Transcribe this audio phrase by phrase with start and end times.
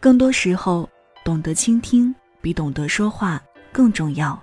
[0.00, 0.88] 更多时候，
[1.22, 3.38] 懂得倾听比懂得说话
[3.70, 4.42] 更重要。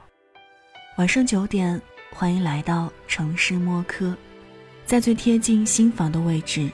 [1.00, 1.82] 晚上九点，
[2.14, 4.16] 欢迎来到城市默客，
[4.86, 6.70] 在最贴近心房的位置，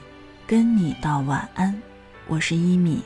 [0.46, 1.74] 跟你道晚安。
[2.28, 3.00] 我是一米，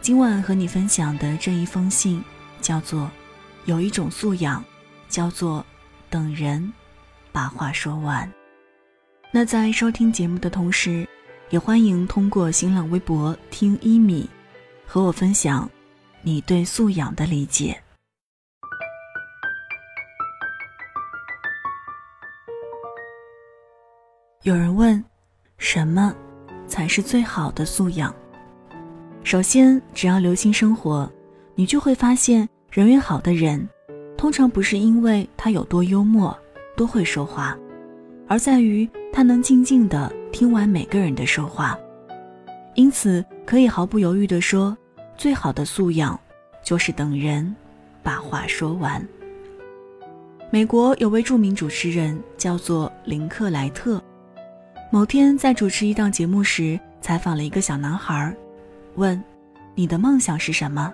[0.00, 2.22] 今晚和你分享的这一封信，
[2.60, 3.10] 叫做
[3.66, 4.64] “有一种素养，
[5.08, 5.66] 叫做
[6.08, 6.72] 等人
[7.32, 8.32] 把话说完”。
[9.32, 11.04] 那在收听节目的同时，
[11.50, 14.30] 也欢迎通过新浪微博听一米。
[14.86, 15.68] 和我分享
[16.22, 17.76] 你对素养的理解。
[24.42, 25.02] 有人问，
[25.58, 26.14] 什么
[26.68, 28.14] 才是最好的素养？
[29.24, 31.10] 首先，只要留心生活，
[31.56, 33.68] 你就会发现，人缘好的人，
[34.16, 36.36] 通常不是因为他有多幽默、
[36.76, 37.58] 多会说话，
[38.28, 41.76] 而在于他能静静的听完每个人的说话。
[42.76, 44.76] 因此，可以毫不犹豫地说，
[45.16, 46.18] 最好的素养
[46.64, 47.54] 就是等人
[48.02, 49.02] 把话说完。
[50.50, 54.02] 美国有位著名主持人叫做林克莱特，
[54.90, 58.34] 某天在主持一档节目时，采访了一个小男孩，
[58.96, 59.22] 问
[59.76, 60.92] ：“你的梦想是什么？”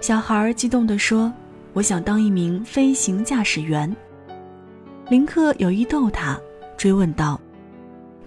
[0.00, 1.32] 小孩激动地说
[1.72, 3.94] ：“我想当一名飞行驾驶员。”
[5.08, 6.38] 林克有意逗他，
[6.76, 7.40] 追问道。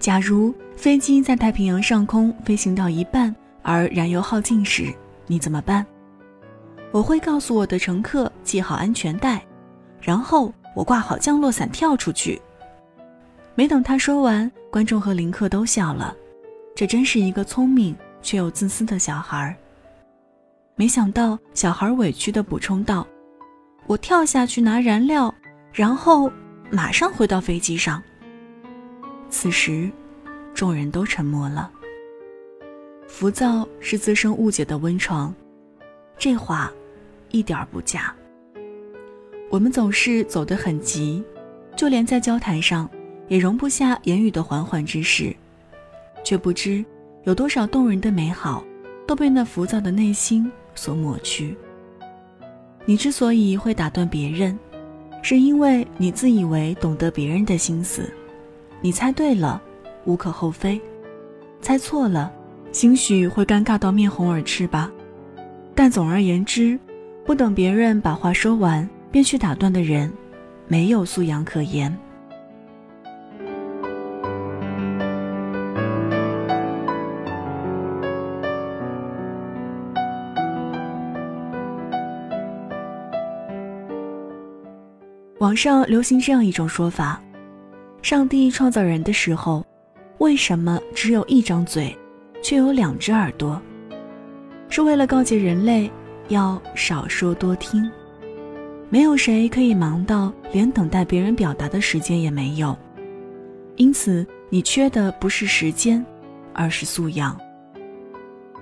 [0.01, 4.91] 假如飞机在太平洋上空飞行到一半而燃油耗尽时，
[5.27, 5.85] 你怎么办？
[6.91, 9.45] 我会告诉我的乘客系好安全带，
[10.01, 12.41] 然后我挂好降落伞跳出去。
[13.53, 16.15] 没等他说完，观众和林克都笑了。
[16.75, 19.55] 这真是一个聪明却又自私的小孩。
[20.75, 23.05] 没想到小孩委屈地补充道
[23.85, 25.31] ：“我跳下去拿燃料，
[25.71, 26.31] 然后
[26.71, 28.01] 马上回到飞机上。”
[29.31, 29.89] 此时，
[30.53, 31.71] 众人都沉默了。
[33.07, 35.33] 浮躁是滋生误解的温床，
[36.17, 36.71] 这话
[37.29, 38.13] 一点不假。
[39.49, 41.23] 我们总是走得很急，
[41.77, 42.89] 就连在交谈上，
[43.29, 45.33] 也容不下言语的缓缓之时，
[46.25, 46.83] 却不知
[47.23, 48.63] 有多少动人的美好
[49.07, 51.55] 都被那浮躁的内心所抹去。
[52.85, 54.59] 你之所以会打断别人，
[55.21, 58.11] 是因为你自以为懂得别人的心思。
[58.83, 59.61] 你猜对了，
[60.05, 60.81] 无可厚非；
[61.61, 62.31] 猜错了，
[62.71, 64.91] 兴许会尴尬到面红耳赤吧。
[65.75, 66.79] 但总而言之，
[67.23, 70.11] 不等别人把话说完便去打断的人，
[70.67, 71.95] 没有素养可言。
[85.37, 87.21] 网上流行这样一种说法。
[88.01, 89.63] 上帝创造人的时候，
[90.17, 91.95] 为什么只有一张嘴，
[92.43, 93.61] 却有两只耳朵？
[94.69, 95.89] 是为了告诫人类
[96.29, 97.89] 要少说多听。
[98.89, 102.75] 没有谁可以忙到连等待别人表达的时间也没有。
[103.77, 106.03] 因此，你缺的不是时间，
[106.53, 107.39] 而是素养。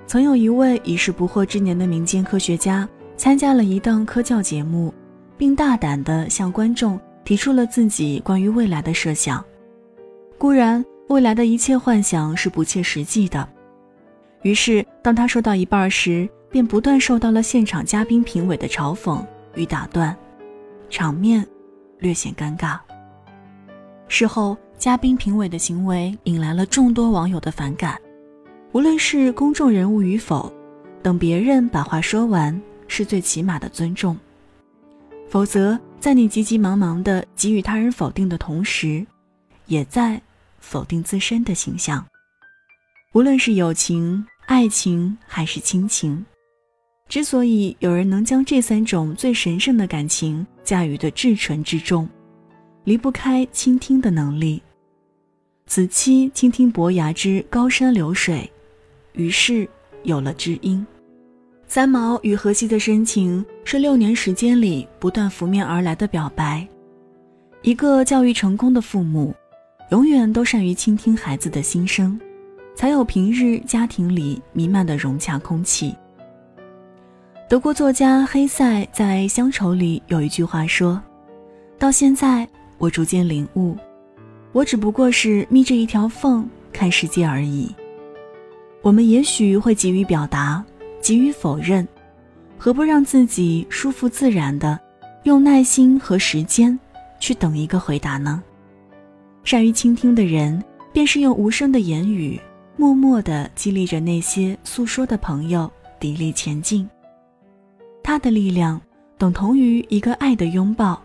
[0.06, 4.92] 曾有一位已是不惑之年的民间科学家参加了一档科教节目，
[5.38, 7.00] 并大胆地向观众。
[7.30, 9.44] 提出了自己关于未来的设想，
[10.36, 13.48] 固然未来的一切幻想是不切实际的。
[14.42, 19.24] 于是，当他说到一半时，便不断受到了现场嘉宾评委的嘲讽
[19.54, 20.16] 与打断，
[20.88, 21.46] 场面
[22.00, 22.76] 略显尴尬。
[24.08, 27.96] 事后，嘉宾评委的行为引来了众多网友的反感。
[28.72, 30.52] 无论是公众人物与否，
[31.00, 34.18] 等别人把话说完是最起码的尊重。
[35.28, 39.06] 否则，在你急急忙忙的给予他人否定的同时，
[39.66, 40.20] 也在
[40.58, 42.04] 否定自身的形象。
[43.12, 46.24] 无论是友情、爱情还是亲情，
[47.06, 52.08] 之所以有人能将这三种最神圣的感情驾驭的至纯至重，
[52.84, 54.62] 离不开倾听的能力。
[55.66, 58.50] 子期倾听伯牙之高山流水，
[59.12, 59.68] 于是
[60.04, 60.84] 有了知音。
[61.70, 66.66] 三毛与荷西的深情是六年时间里不断拂面而来的表白。
[67.62, 69.32] 一个教育成功的父母，
[69.90, 72.20] 永远都善于倾听孩子的心声，
[72.74, 75.94] 才有平日家庭里弥漫的融洽空气。
[77.48, 81.00] 德国作家黑塞在《乡愁》里有一句话说
[81.78, 83.76] ：“到现在，我逐渐领悟，
[84.50, 87.72] 我只不过是眯着一条缝看世界而已。”
[88.82, 90.64] 我们也许会急于表达。
[91.00, 91.86] 急于否认，
[92.58, 94.78] 何不让自己舒服自然的，
[95.24, 96.78] 用耐心和时间
[97.18, 98.42] 去等一个回答呢？
[99.42, 100.62] 善于倾听的人，
[100.92, 102.38] 便是用无声的言语，
[102.76, 106.88] 默默的激励着那些诉说的朋友砥砺前进。
[108.02, 108.80] 他的力量
[109.16, 111.00] 等同于一个爱的拥抱，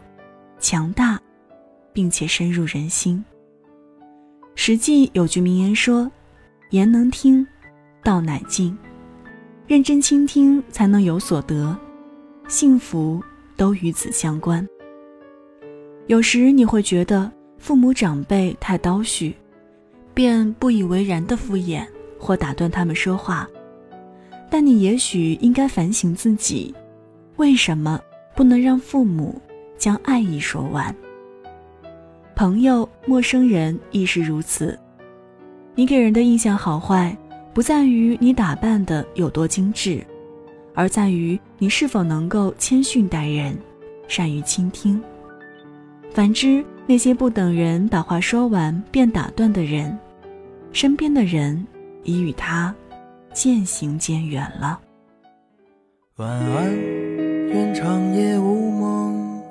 [0.59, 1.19] 强大，
[1.93, 3.23] 并且深入人心。
[4.55, 6.09] 实际有句名言说
[6.71, 7.45] ：“言能听，
[8.03, 8.77] 道乃进。”
[9.67, 11.75] 认真倾听才能有所得，
[12.47, 13.19] 幸福
[13.57, 14.65] 都与此相关。
[16.05, 19.33] 有时你会觉得父母长辈太叨絮，
[20.13, 21.83] 便不以为然的敷衍
[22.19, 23.49] 或打断他们说话，
[24.51, 26.71] 但你也许应该反省自己，
[27.37, 27.99] 为什么
[28.35, 29.41] 不能让父母
[29.79, 30.95] 将爱意说完？
[32.35, 34.77] 朋友、陌生人亦是如此，
[35.73, 37.17] 你给人的印象好坏。
[37.55, 40.05] 不在于你打扮的有多精致，
[40.73, 43.57] 而在于你是否能够谦逊待人，
[44.09, 45.01] 善于倾听。
[46.11, 49.97] 反之，那些不等人把话说完便打断的人，
[50.73, 51.65] 身边的人
[52.03, 52.75] 已与他
[53.33, 54.77] 渐行渐远了。
[56.17, 56.77] 晚安，
[57.47, 59.41] 愿长夜无梦，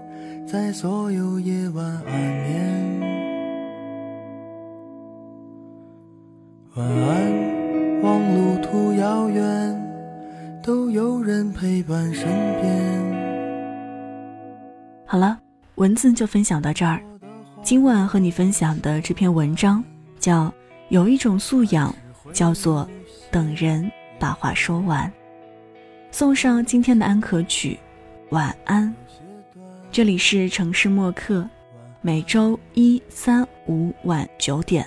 [0.47, 3.01] 在所有夜晚安眠。
[6.75, 7.54] 晚安。
[8.05, 12.27] 望路途遥远，都有人陪伴身
[12.61, 13.03] 边。
[15.07, 15.39] 好了，
[15.77, 17.03] 文字就分享到这儿。
[17.63, 19.83] 今晚和你分享的这篇文章
[20.19, 20.45] 叫
[20.91, 21.95] 《有一种素养，
[22.31, 22.87] 叫做
[23.31, 25.09] 等人把话说完》。
[26.11, 27.79] 送上今天的安可曲，
[28.29, 28.95] 晚安。
[29.91, 31.49] 这里是城市默客，
[32.03, 34.87] 每周一、三、五晚九点，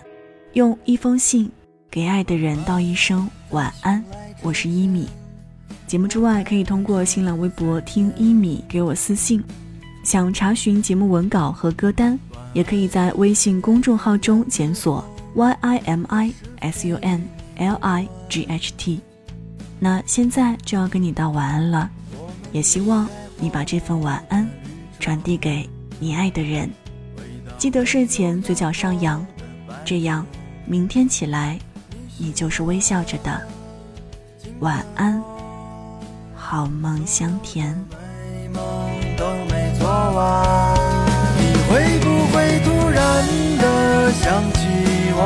[0.53, 1.51] 用一封信。
[1.89, 4.03] 给爱的人道一声晚安，
[4.41, 5.07] 我是一米。
[5.87, 9.41] 节目之外，可以通过新浪微博听一米给我私信。
[10.03, 12.19] 想查询节目文稿和歌单，
[12.53, 15.03] 也可以在微信公众号中检索
[15.33, 17.25] y i m i s u n
[17.55, 18.99] l i g h t。
[19.79, 21.89] 那现在就要跟你道晚安了，
[22.51, 23.07] 也希望
[23.39, 24.47] 你把这份晚安
[24.99, 25.67] 传递给
[25.99, 26.69] 你爱的人。
[27.57, 29.25] 记得睡前嘴角上扬，
[29.85, 30.25] 这样
[30.65, 31.57] 明天起来。
[32.19, 33.39] 你就是微笑着的，
[34.59, 35.21] 晚安，
[36.35, 37.75] 好梦香甜。
[38.33, 38.47] 你
[41.69, 43.23] 会不会突然
[43.59, 44.59] 的想起
[45.13, 45.21] 我，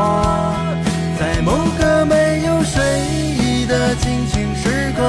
[1.17, 2.83] 在某个没有睡
[3.38, 5.01] 意的清醒时刻，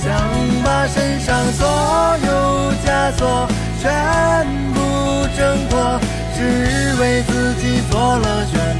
[0.00, 0.08] 想
[0.62, 1.66] 把身上所
[2.26, 3.48] 有枷锁
[3.80, 4.78] 全部
[5.36, 5.98] 挣脱，
[6.36, 6.38] 只
[7.00, 8.54] 为自己做了选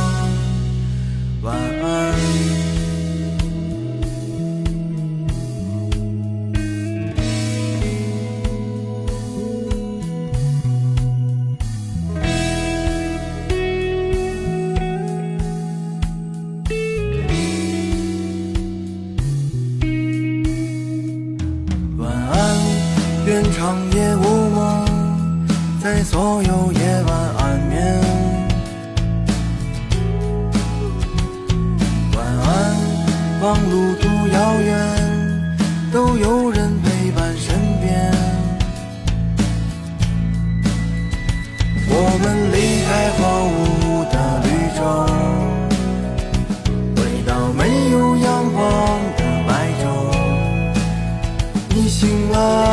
[26.01, 28.01] 在所有夜晚安眠。
[32.17, 32.75] 晚安，
[33.39, 34.73] 望路途遥远，
[35.93, 38.11] 都有人陪伴身边。
[41.87, 43.21] 我们离开荒
[43.53, 43.61] 芜
[44.09, 44.81] 的绿洲，
[46.95, 48.63] 回到没有阳光
[49.17, 49.85] 的白昼。
[51.69, 52.70] 你醒了。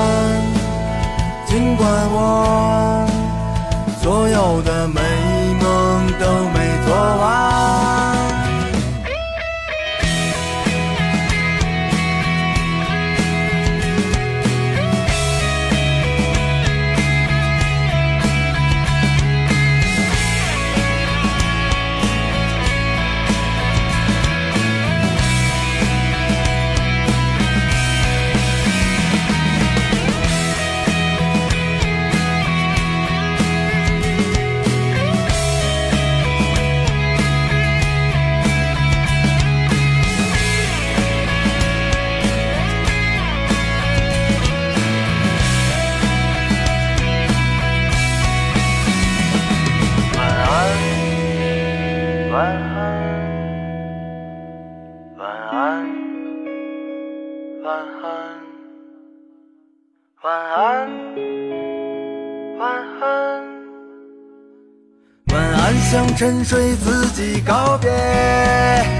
[65.69, 67.91] 幻想，沉睡，自己告别。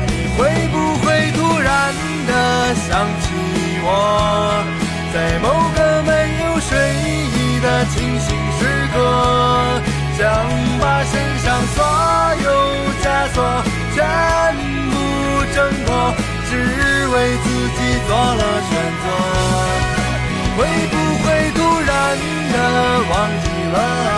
[0.07, 1.95] 你会不会突然
[2.27, 3.33] 的想起
[3.83, 3.89] 我，
[5.15, 6.13] 在某个没
[6.45, 6.77] 有睡
[7.33, 8.61] 意的清醒时
[8.93, 9.01] 刻，
[10.19, 10.29] 想
[10.79, 11.81] 把身上所
[12.45, 12.47] 有
[13.01, 13.37] 枷锁
[13.95, 13.97] 全
[14.93, 14.95] 部
[15.55, 15.57] 挣
[15.87, 15.89] 脱，
[16.51, 16.53] 只
[17.09, 17.47] 为自
[17.79, 19.09] 己做了选择。
[20.59, 20.61] 会
[20.91, 20.95] 不
[21.25, 21.97] 会突然
[22.53, 22.57] 的
[23.09, 24.18] 忘记了？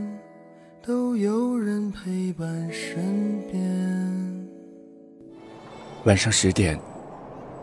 [2.03, 4.49] 陪伴身边。
[6.05, 6.79] 晚上十点，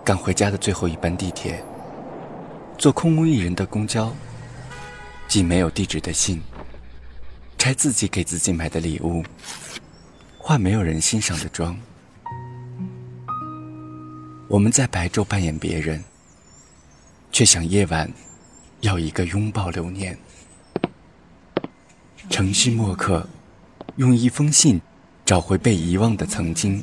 [0.05, 1.61] 赶回家的最后一班地铁，
[2.77, 4.15] 坐空无一人的公交，
[5.27, 6.41] 寄没有地址的信，
[7.59, 9.25] 拆自己给自己买的礼物，
[10.39, 11.77] 化没有人欣赏的妆。
[14.49, 16.05] 我们在白昼扮演别人，
[17.33, 18.09] 却想夜晚
[18.83, 20.17] 要一个拥抱留念。
[22.31, 23.27] 城市墨客
[23.99, 24.81] 用一封信
[25.25, 26.81] 找回被遗忘的曾经。